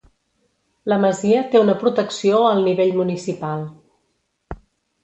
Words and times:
La 0.93 0.97
masia 1.03 1.43
té 1.51 1.61
una 1.65 1.75
protecció 1.83 2.41
al 2.49 2.65
nivell 2.71 2.99
municipal. 3.05 3.67